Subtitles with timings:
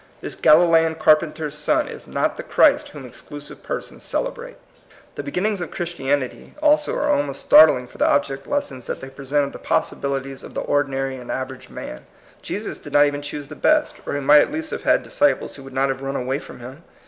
[0.19, 4.55] This Galilean carpenter's son is not the Christ whom exclusive persons cele brate.
[5.13, 9.45] The beginnings of Christianity also are almost startling for the object lessons that they present
[9.45, 12.07] of the possibilities of the or dinary and average man.
[12.41, 15.55] Jesus did not even choose the best, or he might at least have had disciples
[15.55, 16.81] who would not have run away from him.